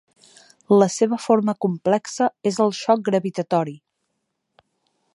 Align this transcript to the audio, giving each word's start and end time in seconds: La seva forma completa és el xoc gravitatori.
La 0.83 0.87
seva 0.93 1.19
forma 1.25 1.55
completa 1.67 2.31
és 2.53 2.59
el 2.67 2.75
xoc 2.81 3.07
gravitatori. 3.11 3.81